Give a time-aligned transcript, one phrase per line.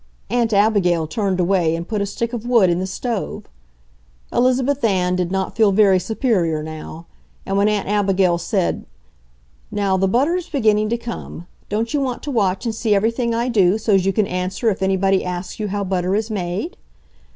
[0.31, 3.43] Aunt Abigail turned away and put a stick of wood in the stove.
[4.33, 7.05] Elizabeth Ann did not feel very superior now,
[7.45, 8.87] and when Aunt Abigail said,
[9.69, 11.45] "Now the butter's beginning to come.
[11.69, 14.81] Don't you want to watch and see everything I do, so's you can answer if
[14.81, 16.77] anybody asks you how butter is made?"